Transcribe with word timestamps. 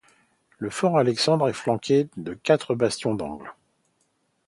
Le 0.57 0.71
Fort 0.71 0.97
Alexandre 0.97 1.47
est 1.49 1.53
flanqué 1.53 2.09
de 2.17 2.33
quatre 2.33 2.73
bastions 2.73 3.13
d'angle. 3.13 3.53